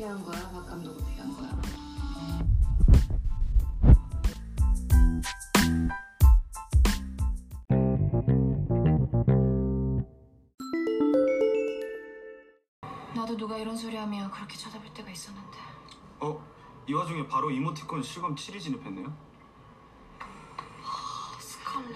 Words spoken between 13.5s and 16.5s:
이런 소리 하면 그렇게 쳐다볼 때가 있었는데 어?